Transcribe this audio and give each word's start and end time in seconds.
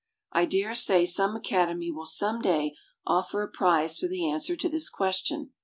I 0.31 0.45
dare 0.45 0.73
say 0.73 1.05
some 1.05 1.35
Academy 1.35 1.91
will 1.91 2.07
some 2.07 2.41
day 2.41 2.73
offer 3.05 3.43
a 3.43 3.47
prize 3.47 3.99
for 3.99 4.07
the 4.07 4.27
answer 4.27 4.55
to 4.55 4.67
this 4.67 4.89
question. 4.89 5.51